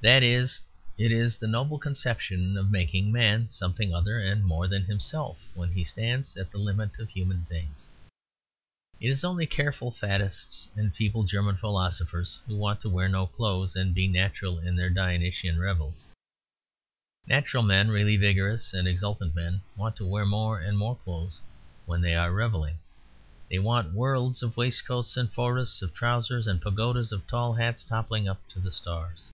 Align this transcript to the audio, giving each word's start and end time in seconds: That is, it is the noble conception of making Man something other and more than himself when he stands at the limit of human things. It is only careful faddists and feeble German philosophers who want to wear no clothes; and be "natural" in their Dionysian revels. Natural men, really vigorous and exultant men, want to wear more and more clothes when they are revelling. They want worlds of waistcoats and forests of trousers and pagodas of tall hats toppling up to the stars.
That 0.00 0.22
is, 0.22 0.62
it 0.96 1.10
is 1.10 1.34
the 1.34 1.48
noble 1.48 1.76
conception 1.76 2.56
of 2.56 2.70
making 2.70 3.10
Man 3.10 3.48
something 3.48 3.92
other 3.92 4.20
and 4.20 4.44
more 4.44 4.68
than 4.68 4.84
himself 4.84 5.40
when 5.54 5.72
he 5.72 5.82
stands 5.82 6.36
at 6.36 6.52
the 6.52 6.58
limit 6.58 7.00
of 7.00 7.08
human 7.10 7.46
things. 7.46 7.88
It 9.00 9.08
is 9.08 9.24
only 9.24 9.44
careful 9.44 9.90
faddists 9.90 10.68
and 10.76 10.94
feeble 10.94 11.24
German 11.24 11.56
philosophers 11.56 12.38
who 12.46 12.56
want 12.56 12.80
to 12.82 12.88
wear 12.88 13.08
no 13.08 13.26
clothes; 13.26 13.74
and 13.74 13.92
be 13.92 14.06
"natural" 14.06 14.60
in 14.60 14.76
their 14.76 14.88
Dionysian 14.88 15.58
revels. 15.58 16.06
Natural 17.26 17.64
men, 17.64 17.88
really 17.90 18.16
vigorous 18.16 18.72
and 18.72 18.86
exultant 18.86 19.34
men, 19.34 19.62
want 19.74 19.96
to 19.96 20.06
wear 20.06 20.24
more 20.24 20.60
and 20.60 20.78
more 20.78 20.94
clothes 20.94 21.40
when 21.86 22.00
they 22.02 22.14
are 22.14 22.30
revelling. 22.32 22.78
They 23.50 23.58
want 23.58 23.92
worlds 23.94 24.44
of 24.44 24.56
waistcoats 24.56 25.16
and 25.16 25.28
forests 25.32 25.82
of 25.82 25.92
trousers 25.92 26.46
and 26.46 26.62
pagodas 26.62 27.10
of 27.10 27.26
tall 27.26 27.54
hats 27.54 27.82
toppling 27.82 28.28
up 28.28 28.48
to 28.50 28.60
the 28.60 28.70
stars. 28.70 29.30